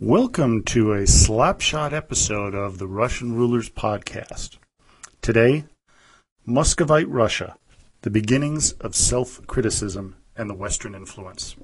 Welcome 0.00 0.64
to 0.64 0.92
a 0.94 1.02
slapshot 1.02 1.92
episode 1.92 2.54
of 2.54 2.78
the 2.78 2.88
Russian 2.88 3.36
Rulers 3.36 3.70
Podcast. 3.70 4.56
Today, 5.20 5.64
Muscovite 6.44 7.08
Russia, 7.08 7.56
the 8.00 8.10
beginnings 8.10 8.72
of 8.72 8.96
self 8.96 9.46
criticism 9.46 10.16
and 10.36 10.50
the 10.50 10.54
Western 10.54 10.94
influence. 10.94 11.54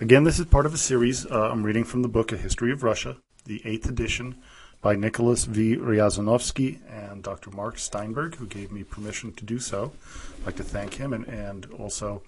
Again, 0.00 0.24
this 0.24 0.38
is 0.38 0.46
part 0.46 0.64
of 0.64 0.72
a 0.72 0.78
series 0.78 1.26
uh, 1.26 1.50
I'm 1.50 1.64
reading 1.64 1.84
from 1.84 2.00
the 2.02 2.08
book 2.08 2.32
A 2.32 2.38
History 2.38 2.72
of 2.72 2.82
Russia, 2.82 3.18
the 3.44 3.60
eighth 3.66 3.88
edition 3.88 4.36
by 4.80 4.96
Nicholas 4.96 5.44
V. 5.44 5.76
Riasanovsky 5.76 6.80
and 6.88 7.22
Dr. 7.22 7.50
Mark 7.50 7.78
Steinberg, 7.78 8.36
who 8.36 8.46
gave 8.46 8.72
me 8.72 8.84
permission 8.84 9.32
to 9.34 9.44
do 9.44 9.58
so. 9.58 9.92
I'd 10.40 10.46
like 10.46 10.56
to 10.56 10.64
thank 10.64 10.94
him 10.94 11.12
and, 11.12 11.26
and 11.26 11.66
also, 11.78 12.22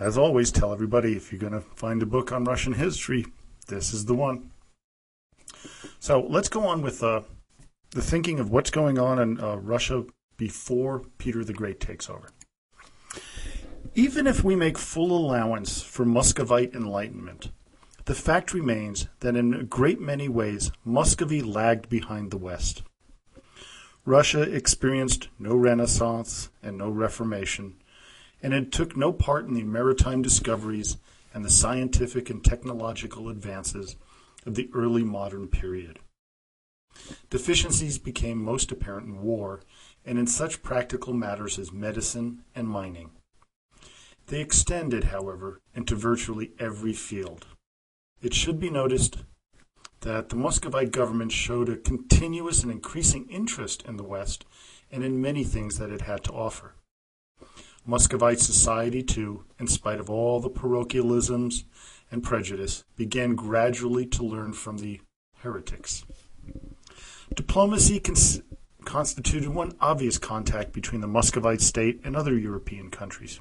as 0.00 0.18
always, 0.18 0.50
tell 0.50 0.72
everybody 0.72 1.16
if 1.16 1.30
you're 1.30 1.40
going 1.40 1.52
to 1.52 1.60
find 1.60 2.02
a 2.02 2.06
book 2.06 2.32
on 2.32 2.44
Russian 2.44 2.72
history, 2.72 3.26
this 3.68 3.94
is 3.94 4.06
the 4.06 4.14
one. 4.14 4.50
So 6.00 6.26
let's 6.28 6.48
go 6.48 6.66
on 6.66 6.82
with 6.82 7.02
uh, 7.02 7.22
the 7.90 8.02
thinking 8.02 8.38
of 8.40 8.50
what's 8.50 8.70
going 8.70 8.98
on 8.98 9.18
in 9.18 9.40
uh, 9.40 9.56
Russia 9.56 10.04
before 10.36 11.02
Peter 11.18 11.44
the 11.44 11.52
Great 11.52 11.80
takes 11.80 12.10
over. 12.10 12.28
Even 13.94 14.26
if 14.26 14.44
we 14.44 14.54
make 14.54 14.78
full 14.78 15.16
allowance 15.16 15.82
for 15.82 16.04
Muscovite 16.04 16.74
enlightenment, 16.74 17.50
the 18.04 18.14
fact 18.14 18.54
remains 18.54 19.08
that 19.20 19.36
in 19.36 19.52
a 19.52 19.64
great 19.64 20.00
many 20.00 20.28
ways 20.28 20.70
Muscovy 20.84 21.42
lagged 21.42 21.88
behind 21.88 22.30
the 22.30 22.38
West. 22.38 22.82
Russia 24.04 24.42
experienced 24.42 25.28
no 25.38 25.54
Renaissance 25.54 26.48
and 26.62 26.78
no 26.78 26.88
Reformation, 26.88 27.74
and 28.42 28.54
it 28.54 28.72
took 28.72 28.96
no 28.96 29.12
part 29.12 29.46
in 29.46 29.54
the 29.54 29.64
maritime 29.64 30.22
discoveries 30.22 30.96
and 31.32 31.44
the 31.44 31.50
scientific 31.50 32.30
and 32.30 32.44
technological 32.44 33.28
advances 33.28 33.96
of 34.46 34.54
the 34.54 34.70
early 34.72 35.02
modern 35.02 35.48
period. 35.48 35.98
Deficiencies 37.30 37.98
became 37.98 38.42
most 38.42 38.72
apparent 38.72 39.06
in 39.06 39.22
war 39.22 39.60
and 40.04 40.18
in 40.18 40.26
such 40.26 40.62
practical 40.62 41.12
matters 41.12 41.58
as 41.58 41.72
medicine 41.72 42.42
and 42.54 42.68
mining. 42.68 43.10
They 44.26 44.40
extended, 44.40 45.04
however, 45.04 45.60
into 45.74 45.94
virtually 45.94 46.52
every 46.58 46.92
field. 46.92 47.46
It 48.20 48.34
should 48.34 48.58
be 48.58 48.70
noticed 48.70 49.18
that 50.00 50.28
the 50.28 50.36
Muscovite 50.36 50.92
government 50.92 51.32
showed 51.32 51.68
a 51.68 51.76
continuous 51.76 52.62
and 52.62 52.70
increasing 52.70 53.28
interest 53.28 53.82
in 53.86 53.96
the 53.96 54.04
West 54.04 54.44
and 54.90 55.04
in 55.04 55.20
many 55.20 55.44
things 55.44 55.78
that 55.78 55.90
it 55.90 56.02
had 56.02 56.24
to 56.24 56.32
offer. 56.32 56.74
Muscovite 57.88 58.38
society, 58.38 59.02
too, 59.02 59.44
in 59.58 59.66
spite 59.66 59.98
of 59.98 60.10
all 60.10 60.40
the 60.40 60.50
parochialisms 60.50 61.64
and 62.10 62.22
prejudice, 62.22 62.84
began 62.96 63.34
gradually 63.34 64.04
to 64.04 64.22
learn 64.22 64.52
from 64.52 64.76
the 64.76 65.00
heretics. 65.38 66.04
Diplomacy 67.34 67.98
cons- 67.98 68.42
constituted 68.84 69.48
one 69.48 69.74
obvious 69.80 70.18
contact 70.18 70.74
between 70.74 71.00
the 71.00 71.06
Muscovite 71.06 71.62
state 71.62 71.98
and 72.04 72.14
other 72.14 72.36
European 72.36 72.90
countries. 72.90 73.40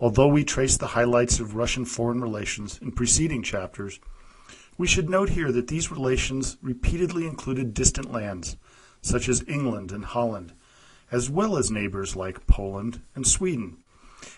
Although 0.00 0.28
we 0.28 0.42
trace 0.42 0.78
the 0.78 0.96
highlights 0.96 1.38
of 1.38 1.54
Russian 1.54 1.84
foreign 1.84 2.22
relations 2.22 2.78
in 2.80 2.92
preceding 2.92 3.42
chapters, 3.42 4.00
we 4.78 4.86
should 4.86 5.10
note 5.10 5.28
here 5.28 5.52
that 5.52 5.68
these 5.68 5.90
relations 5.90 6.56
repeatedly 6.62 7.26
included 7.26 7.74
distant 7.74 8.10
lands, 8.10 8.56
such 9.02 9.28
as 9.28 9.44
England 9.46 9.92
and 9.92 10.06
Holland, 10.06 10.54
as 11.10 11.30
well 11.30 11.56
as 11.56 11.70
neighbors 11.70 12.16
like 12.16 12.46
Poland 12.46 13.00
and 13.14 13.26
Sweden, 13.26 13.78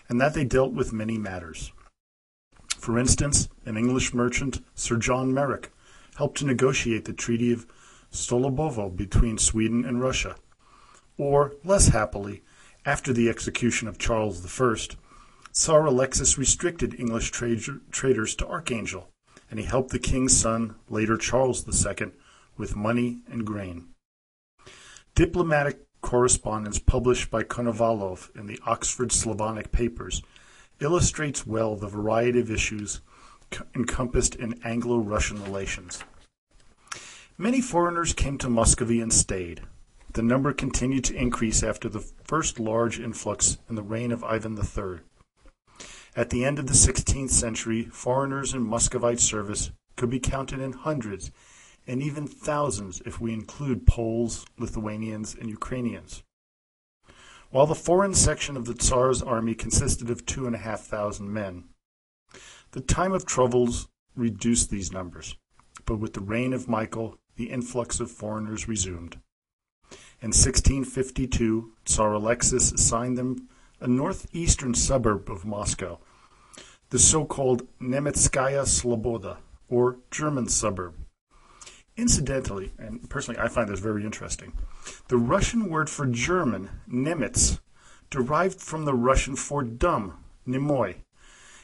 and 0.09 0.19
that 0.19 0.33
they 0.33 0.43
dealt 0.43 0.73
with 0.73 0.93
many 0.93 1.17
matters. 1.17 1.71
For 2.77 2.99
instance, 2.99 3.49
an 3.65 3.77
English 3.77 4.13
merchant, 4.13 4.61
Sir 4.75 4.97
John 4.97 5.33
Merrick, 5.33 5.71
helped 6.15 6.37
to 6.39 6.45
negotiate 6.45 7.05
the 7.05 7.13
Treaty 7.13 7.51
of 7.51 7.65
Stolobovo 8.11 8.95
between 8.95 9.37
Sweden 9.37 9.85
and 9.85 10.01
Russia. 10.01 10.35
Or, 11.17 11.55
less 11.63 11.89
happily, 11.89 12.43
after 12.85 13.11
the 13.11 13.29
execution 13.29 13.87
of 13.87 13.97
Charles 13.97 14.45
I, 14.45 14.75
Tsar 15.51 15.85
Alexis 15.85 16.37
restricted 16.37 16.99
English 16.99 17.31
traders 17.31 18.35
to 18.35 18.47
Archangel, 18.47 19.09
and 19.49 19.59
he 19.59 19.65
helped 19.65 19.89
the 19.91 19.99
king's 19.99 20.37
son, 20.37 20.75
later 20.89 21.17
Charles 21.17 21.65
II, 21.67 22.11
with 22.57 22.75
money 22.75 23.19
and 23.29 23.45
grain. 23.45 23.87
Diplomatic 25.15 25.86
correspondence 26.07 26.79
published 26.79 27.29
by 27.29 27.43
Konovalov 27.43 28.33
in 28.33 28.47
the 28.47 28.57
Oxford 28.65 29.11
Slavonic 29.11 29.73
Papers 29.73 30.21
illustrates 30.79 31.45
well 31.45 31.75
the 31.75 31.89
variety 31.89 32.39
of 32.39 32.49
issues 32.49 33.01
encompassed 33.75 34.33
in 34.33 34.57
Anglo 34.63 34.99
Russian 34.99 35.43
relations. 35.43 36.05
Many 37.37 37.59
foreigners 37.59 38.13
came 38.13 38.37
to 38.37 38.47
Muscovy 38.47 39.01
and 39.01 39.11
stayed. 39.11 39.63
The 40.13 40.23
number 40.23 40.53
continued 40.53 41.03
to 41.05 41.13
increase 41.13 41.61
after 41.61 41.89
the 41.89 42.05
first 42.23 42.57
large 42.57 43.01
influx 43.01 43.57
in 43.67 43.75
the 43.75 43.83
reign 43.83 44.13
of 44.13 44.23
Ivan 44.23 44.57
III. 44.57 44.99
At 46.15 46.29
the 46.29 46.45
end 46.45 46.57
of 46.57 46.67
the 46.67 46.73
16th 46.73 47.31
century, 47.31 47.83
foreigners 47.83 48.53
in 48.53 48.63
Muscovite 48.63 49.19
service 49.19 49.71
could 49.97 50.09
be 50.09 50.21
counted 50.21 50.61
in 50.61 50.71
hundreds 50.71 51.31
and 51.87 52.03
even 52.03 52.27
thousands 52.27 53.01
if 53.05 53.21
we 53.21 53.33
include 53.33 53.87
Poles, 53.87 54.45
Lithuanians, 54.59 55.33
and 55.33 55.49
Ukrainians. 55.49 56.23
While 57.49 57.65
the 57.65 57.75
foreign 57.75 58.13
section 58.13 58.57
of 58.57 58.65
the 58.65 58.73
Tsar's 58.73 59.23
army 59.23 59.55
consisted 59.55 60.09
of 60.09 60.25
two 60.25 60.45
and 60.45 60.53
a 60.53 60.59
half 60.59 60.81
thousand 60.81 61.31
men, 61.31 61.69
the 62.71 62.81
time 62.81 63.13
of 63.13 63.25
troubles 63.25 63.87
reduced 64.15 64.69
these 64.69 64.91
numbers, 64.91 65.37
but 65.85 65.95
with 65.95 66.13
the 66.13 66.19
reign 66.19 66.51
of 66.51 66.67
Michael, 66.67 67.17
the 67.37 67.49
influx 67.49 68.01
of 68.01 68.11
foreigners 68.11 68.67
resumed. 68.67 69.21
In 70.19 70.29
1652, 70.29 71.71
Tsar 71.85 72.13
Alexis 72.13 72.73
assigned 72.73 73.17
them 73.17 73.47
a 73.79 73.87
northeastern 73.87 74.73
suburb 74.73 75.29
of 75.29 75.45
Moscow, 75.45 75.99
the 76.89 76.99
so-called 76.99 77.65
Nemetskaya 77.79 78.65
Sloboda, 78.65 79.37
or 79.69 79.99
German 80.11 80.49
suburb. 80.49 80.95
Incidentally, 81.97 82.73
and 82.77 83.09
personally 83.09 83.39
I 83.39 83.47
find 83.47 83.67
this 83.67 83.79
very 83.79 84.05
interesting, 84.05 84.53
the 85.07 85.17
Russian 85.17 85.67
word 85.67 85.89
for 85.89 86.05
German, 86.05 86.69
Nemitz, 86.87 87.59
derived 88.11 88.61
from 88.61 88.85
the 88.85 88.93
Russian 88.93 89.35
for 89.35 89.63
dumb, 89.63 90.23
Nimoy, 90.47 90.97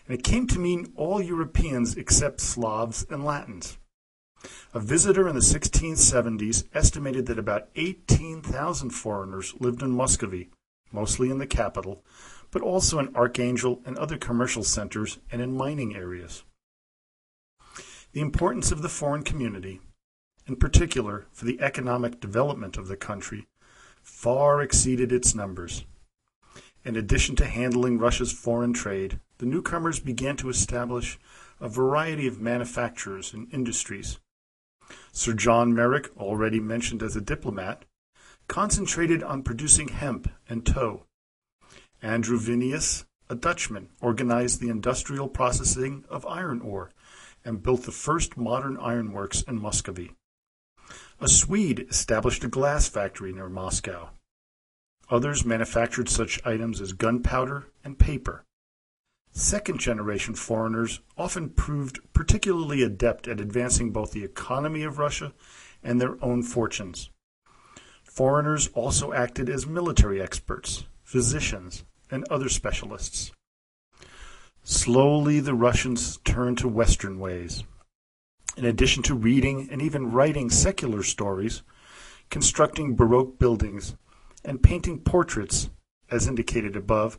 and 0.07 0.17
it 0.17 0.23
came 0.23 0.47
to 0.47 0.59
mean 0.59 0.91
all 0.95 1.21
Europeans 1.21 1.95
except 1.95 2.41
Slavs 2.41 3.05
and 3.11 3.23
Latins. 3.23 3.77
A 4.73 4.79
visitor 4.79 5.27
in 5.27 5.35
the 5.35 5.41
1670s 5.41 6.65
estimated 6.73 7.27
that 7.27 7.39
about 7.39 7.69
18,000 7.75 8.89
foreigners 8.89 9.53
lived 9.59 9.83
in 9.83 9.91
Muscovy, 9.91 10.49
mostly 10.91 11.29
in 11.29 11.37
the 11.37 11.47
capital, 11.47 12.03
but 12.49 12.63
also 12.63 12.97
in 12.97 13.15
Archangel 13.15 13.81
and 13.85 13.97
other 13.97 14.17
commercial 14.17 14.63
centers 14.63 15.19
and 15.31 15.41
in 15.41 15.55
mining 15.55 15.95
areas. 15.95 16.43
The 18.11 18.21
importance 18.21 18.71
of 18.71 18.81
the 18.81 18.89
foreign 18.89 19.23
community 19.23 19.79
in 20.47 20.55
particular 20.55 21.25
for 21.31 21.45
the 21.45 21.59
economic 21.61 22.19
development 22.19 22.77
of 22.77 22.87
the 22.87 22.97
country, 22.97 23.47
far 24.01 24.61
exceeded 24.61 25.11
its 25.11 25.33
numbers. 25.33 25.85
In 26.83 26.95
addition 26.97 27.35
to 27.37 27.45
handling 27.45 27.97
Russia's 27.97 28.33
foreign 28.33 28.73
trade, 28.73 29.19
the 29.37 29.45
newcomers 29.45 29.99
began 29.99 30.35
to 30.37 30.49
establish 30.49 31.17
a 31.61 31.69
variety 31.69 32.27
of 32.27 32.41
manufactures 32.41 33.33
and 33.33 33.51
industries. 33.53 34.19
Sir 35.13 35.33
John 35.33 35.73
Merrick, 35.73 36.09
already 36.17 36.59
mentioned 36.59 37.01
as 37.01 37.15
a 37.15 37.21
diplomat, 37.21 37.85
concentrated 38.47 39.23
on 39.23 39.43
producing 39.43 39.87
hemp 39.87 40.29
and 40.49 40.65
tow. 40.65 41.05
Andrew 42.01 42.37
Vinius, 42.37 43.05
a 43.29 43.35
Dutchman, 43.35 43.89
organized 44.01 44.59
the 44.59 44.67
industrial 44.67 45.29
processing 45.29 46.03
of 46.09 46.25
iron 46.25 46.59
ore 46.59 46.91
and 47.45 47.63
built 47.63 47.83
the 47.83 47.91
first 47.91 48.35
modern 48.35 48.77
ironworks 48.77 49.41
in 49.43 49.61
Muscovy. 49.61 50.11
A 51.19 51.27
Swede 51.27 51.87
established 51.89 52.43
a 52.43 52.47
glass 52.47 52.87
factory 52.87 53.31
near 53.31 53.49
Moscow. 53.49 54.09
Others 55.09 55.45
manufactured 55.45 56.09
such 56.09 56.45
items 56.45 56.81
as 56.81 56.93
gunpowder 56.93 57.67
and 57.83 57.99
paper. 57.99 58.43
Second 59.31 59.79
generation 59.79 60.35
foreigners 60.35 60.99
often 61.17 61.49
proved 61.49 61.99
particularly 62.13 62.83
adept 62.83 63.27
at 63.27 63.39
advancing 63.39 63.91
both 63.91 64.11
the 64.11 64.23
economy 64.23 64.83
of 64.83 64.99
Russia 64.99 65.33
and 65.83 65.99
their 65.99 66.23
own 66.23 66.43
fortunes. 66.43 67.09
Foreigners 68.03 68.67
also 68.75 69.11
acted 69.11 69.49
as 69.49 69.65
military 69.65 70.21
experts, 70.21 70.85
physicians, 71.03 71.83
and 72.11 72.23
other 72.29 72.47
specialists. 72.47 73.31
Slowly 74.63 75.39
the 75.39 75.55
Russians 75.55 76.17
turned 76.17 76.59
to 76.59 76.67
Western 76.67 77.19
ways 77.19 77.63
in 78.57 78.65
addition 78.65 79.03
to 79.03 79.15
reading 79.15 79.67
and 79.71 79.81
even 79.81 80.11
writing 80.11 80.49
secular 80.49 81.03
stories, 81.03 81.63
constructing 82.29 82.95
Baroque 82.95 83.39
buildings, 83.39 83.95
and 84.45 84.61
painting 84.61 84.99
portraits, 84.99 85.69
as 86.11 86.27
indicated 86.27 86.75
above, 86.75 87.17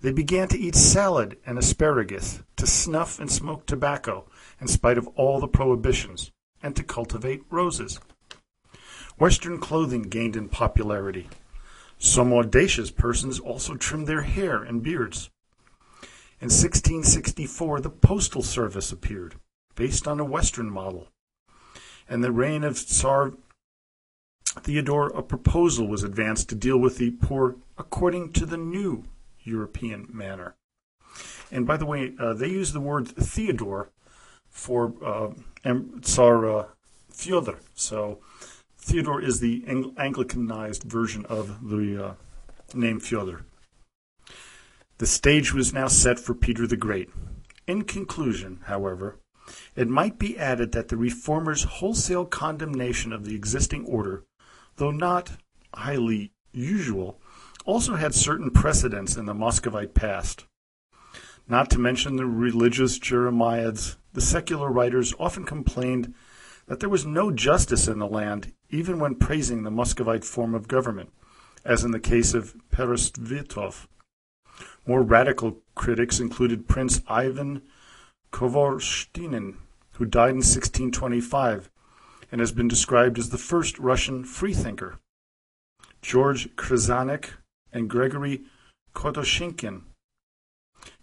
They 0.00 0.12
began 0.12 0.48
to 0.48 0.58
eat 0.58 0.74
salad 0.74 1.36
and 1.44 1.58
asparagus, 1.58 2.42
to 2.56 2.66
snuff 2.66 3.18
and 3.18 3.30
smoke 3.30 3.66
tobacco, 3.66 4.26
in 4.58 4.66
spite 4.66 4.96
of 4.96 5.06
all 5.08 5.40
the 5.40 5.48
prohibitions, 5.48 6.32
and 6.62 6.74
to 6.76 6.82
cultivate 6.82 7.42
roses. 7.50 8.00
Western 9.18 9.58
clothing 9.58 10.02
gained 10.02 10.36
in 10.36 10.48
popularity. 10.48 11.28
Some 11.98 12.32
audacious 12.32 12.90
persons 12.90 13.38
also 13.38 13.74
trimmed 13.74 14.06
their 14.06 14.22
hair 14.22 14.62
and 14.62 14.82
beards. 14.82 15.28
In 16.40 16.48
1664, 16.48 17.82
the 17.82 17.90
Postal 17.90 18.42
Service 18.42 18.90
appeared, 18.90 19.34
based 19.74 20.06
on 20.06 20.20
a 20.20 20.24
Western 20.24 20.70
model. 20.70 21.08
In 22.08 22.20
the 22.20 22.32
reign 22.32 22.64
of 22.64 22.76
Tsar 22.76 23.34
Theodore, 24.58 25.08
a 25.08 25.22
proposal 25.22 25.86
was 25.86 26.02
advanced 26.02 26.48
to 26.48 26.54
deal 26.54 26.78
with 26.78 26.98
the 26.98 27.12
poor 27.12 27.56
according 27.78 28.32
to 28.32 28.46
the 28.46 28.56
new 28.56 29.04
European 29.42 30.08
manner. 30.12 30.56
And 31.50 31.66
by 31.66 31.76
the 31.76 31.86
way, 31.86 32.14
uh, 32.18 32.34
they 32.34 32.48
use 32.48 32.72
the 32.72 32.80
word 32.80 33.08
Theodore 33.08 33.90
for 34.48 34.92
uh, 35.04 35.30
Tsar 36.00 36.50
uh, 36.50 36.66
Fyodor. 37.10 37.58
So 37.74 38.18
Theodore 38.78 39.22
is 39.22 39.40
the 39.40 39.64
Ang- 39.66 39.94
Anglicanized 39.94 40.84
version 40.84 41.24
of 41.26 41.68
the 41.68 42.04
uh, 42.04 42.14
name 42.74 43.00
Fyodor. 43.00 43.44
The 44.98 45.06
stage 45.06 45.54
was 45.54 45.72
now 45.72 45.86
set 45.86 46.18
for 46.18 46.34
Peter 46.34 46.66
the 46.66 46.76
Great. 46.76 47.10
In 47.66 47.82
conclusion, 47.82 48.60
however, 48.64 49.16
it 49.76 49.88
might 49.88 50.18
be 50.18 50.38
added 50.38 50.72
that 50.72 50.88
the 50.88 50.96
reformers' 50.96 51.64
wholesale 51.64 52.24
condemnation 52.24 53.12
of 53.12 53.24
the 53.24 53.34
existing 53.34 53.84
order, 53.86 54.24
though 54.76 54.90
not 54.90 55.32
highly 55.74 56.32
usual, 56.52 57.20
also 57.64 57.94
had 57.94 58.14
certain 58.14 58.50
precedents 58.50 59.16
in 59.16 59.26
the 59.26 59.34
Muscovite 59.34 59.94
past. 59.94 60.46
Not 61.48 61.70
to 61.70 61.78
mention 61.78 62.16
the 62.16 62.26
religious 62.26 62.98
Jeremiads, 62.98 63.96
the 64.12 64.20
secular 64.20 64.70
writers 64.70 65.14
often 65.18 65.44
complained 65.44 66.14
that 66.66 66.80
there 66.80 66.88
was 66.88 67.04
no 67.04 67.32
justice 67.32 67.88
in 67.88 67.98
the 67.98 68.06
land, 68.06 68.52
even 68.70 69.00
when 69.00 69.16
praising 69.16 69.62
the 69.62 69.70
Muscovite 69.70 70.24
form 70.24 70.54
of 70.54 70.68
government, 70.68 71.12
as 71.64 71.84
in 71.84 71.90
the 71.90 72.00
case 72.00 72.34
of 72.34 72.54
Peresvetov. 72.70 73.88
More 74.86 75.02
radical 75.02 75.58
critics 75.74 76.20
included 76.20 76.68
Prince 76.68 77.02
Ivan 77.08 77.62
Khvorostinin, 78.32 79.56
who 79.92 80.04
died 80.04 80.30
in 80.30 80.36
1625 80.36 81.70
and 82.32 82.40
has 82.40 82.52
been 82.52 82.68
described 82.68 83.18
as 83.18 83.30
the 83.30 83.38
first 83.38 83.78
Russian 83.78 84.24
freethinker. 84.24 84.98
George 86.02 86.54
Krizhanich 86.56 87.30
and 87.72 87.90
Gregory 87.90 88.42
Kotoshikhin. 88.94 89.82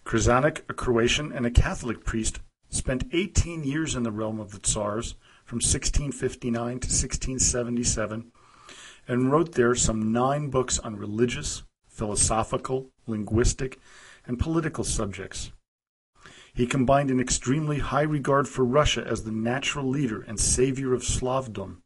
Krizhanich, 0.05 0.61
a 0.69 0.73
Croatian 0.73 1.31
and 1.31 1.45
a 1.45 1.51
Catholic 1.51 2.03
priest, 2.03 2.39
spent 2.69 3.09
18 3.11 3.63
years 3.63 3.95
in 3.95 4.03
the 4.03 4.11
realm 4.11 4.39
of 4.39 4.51
the 4.51 4.59
Tsars 4.59 5.15
from 5.45 5.57
1659 5.57 6.53
to 6.53 6.87
1677 6.87 8.31
and 9.07 9.31
wrote 9.31 9.53
there 9.53 9.75
some 9.75 10.11
nine 10.11 10.49
books 10.49 10.79
on 10.79 10.97
religious, 10.97 11.63
philosophical, 11.87 12.89
linguistic, 13.05 13.79
and 14.25 14.39
political 14.39 14.83
subjects. 14.83 15.51
He 16.57 16.67
combined 16.67 17.09
an 17.09 17.21
extremely 17.21 17.79
high 17.79 18.01
regard 18.01 18.47
for 18.47 18.65
Russia 18.65 19.05
as 19.07 19.23
the 19.23 19.31
natural 19.31 19.87
leader 19.87 20.21
and 20.21 20.39
savior 20.39 20.93
of 20.93 21.03
Slavdom 21.03 21.77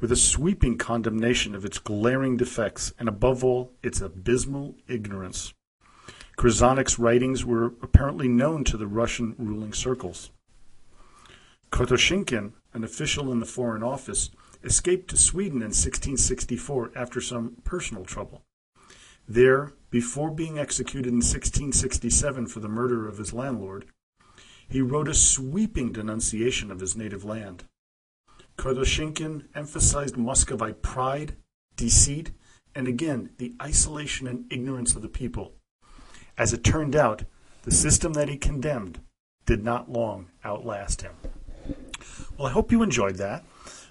with 0.00 0.12
a 0.12 0.16
sweeping 0.16 0.78
condemnation 0.78 1.54
of 1.54 1.64
its 1.64 1.78
glaring 1.78 2.36
defects 2.36 2.94
and, 2.98 3.08
above 3.08 3.42
all, 3.42 3.72
its 3.82 4.00
abysmal 4.00 4.76
ignorance. 4.86 5.52
Krizhanich's 6.36 6.98
writings 6.98 7.44
were 7.44 7.74
apparently 7.82 8.28
known 8.28 8.62
to 8.64 8.76
the 8.76 8.86
Russian 8.86 9.34
ruling 9.36 9.72
circles. 9.72 10.30
Kotoshikhin 11.72 12.52
an 12.74 12.84
official 12.84 13.32
in 13.32 13.40
the 13.40 13.46
Foreign 13.46 13.82
Office, 13.82 14.30
escaped 14.62 15.08
to 15.10 15.16
Sweden 15.16 15.62
in 15.62 15.68
1664 15.68 16.92
after 16.94 17.20
some 17.20 17.56
personal 17.64 18.04
trouble. 18.04 18.42
There, 19.26 19.72
before 19.90 20.30
being 20.30 20.58
executed 20.58 21.08
in 21.08 21.16
1667 21.16 22.46
for 22.46 22.60
the 22.60 22.68
murder 22.68 23.08
of 23.08 23.18
his 23.18 23.32
landlord, 23.32 23.86
he 24.68 24.82
wrote 24.82 25.08
a 25.08 25.14
sweeping 25.14 25.92
denunciation 25.92 26.70
of 26.70 26.80
his 26.80 26.96
native 26.96 27.24
land. 27.24 27.64
Kotoshikhin 28.58 29.46
emphasized 29.54 30.16
Muscovite 30.16 30.82
pride, 30.82 31.36
deceit, 31.76 32.32
and 32.74 32.86
again 32.86 33.30
the 33.38 33.54
isolation 33.62 34.26
and 34.26 34.44
ignorance 34.52 34.94
of 34.94 35.02
the 35.02 35.08
people. 35.08 35.54
As 36.36 36.52
it 36.52 36.64
turned 36.64 36.94
out, 36.94 37.24
the 37.62 37.70
system 37.70 38.12
that 38.12 38.28
he 38.28 38.36
condemned 38.36 39.00
did 39.46 39.64
not 39.64 39.90
long 39.90 40.28
outlast 40.44 41.02
him. 41.02 41.14
Well, 42.36 42.48
I 42.48 42.50
hope 42.50 42.70
you 42.70 42.82
enjoyed 42.82 43.16
that. 43.16 43.44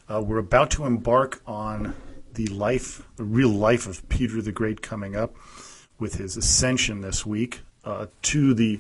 Uh, 0.08 0.22
we're 0.22 0.38
about 0.38 0.70
to 0.72 0.86
embark 0.86 1.42
on 1.46 1.96
the 2.34 2.48
life, 2.48 3.04
the 3.16 3.24
real 3.24 3.50
life 3.50 3.88
of 3.88 4.08
Peter 4.10 4.42
the 4.42 4.52
Great 4.52 4.82
coming 4.82 5.16
up 5.16 5.36
with 6.00 6.16
his 6.16 6.38
ascension 6.38 7.02
this 7.02 7.26
week 7.26 7.62
uh, 7.84 8.06
to 8.22 8.54
the 8.54 8.80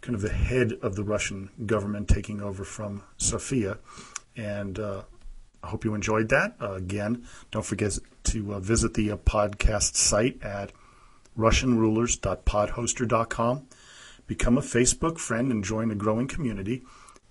kind 0.00 0.14
of 0.14 0.20
the 0.20 0.30
head 0.30 0.72
of 0.82 0.96
the 0.96 1.04
Russian 1.04 1.50
government 1.66 2.08
taking 2.08 2.42
over 2.42 2.64
from 2.64 3.02
Sophia. 3.16 3.78
And 4.36 4.78
uh, 4.78 5.02
I 5.62 5.68
hope 5.68 5.84
you 5.84 5.94
enjoyed 5.94 6.28
that. 6.30 6.56
Uh, 6.60 6.72
again, 6.72 7.24
don't 7.50 7.64
forget 7.64 7.98
to 8.24 8.54
uh, 8.54 8.60
visit 8.60 8.94
the 8.94 9.12
uh, 9.12 9.16
podcast 9.16 9.94
site 9.94 10.42
at 10.42 10.72
russianrulers.podhoster.com. 11.38 13.66
Become 14.26 14.58
a 14.58 14.62
Facebook 14.62 15.18
friend 15.18 15.52
and 15.52 15.64
join 15.64 15.88
the 15.88 15.94
growing 15.94 16.28
community 16.28 16.82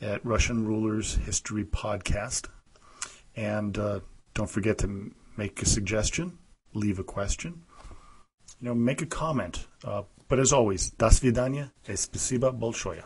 at 0.01 0.25
Russian 0.25 0.65
Rulers 0.65 1.15
History 1.15 1.63
Podcast. 1.63 2.47
And 3.35 3.77
uh, 3.77 3.99
don't 4.33 4.49
forget 4.49 4.77
to 4.79 5.11
make 5.37 5.61
a 5.61 5.65
suggestion, 5.65 6.37
leave 6.73 6.99
a 6.99 7.03
question, 7.03 7.63
you 8.60 8.68
know, 8.68 8.74
make 8.74 9.02
a 9.02 9.06
comment. 9.06 9.66
Uh, 9.84 10.02
but 10.28 10.38
as 10.38 10.52
always, 10.52 10.90
до 10.96 11.10
свидания 11.10 11.72
и 11.86 11.96
спасибо 11.96 12.50
большое. 12.50 13.04